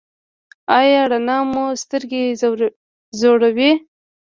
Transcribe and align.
ایا 0.79 1.01
رڼا 1.11 1.37
مو 1.51 1.65
سترګې 1.81 2.23
ځوروي؟ 3.19 3.71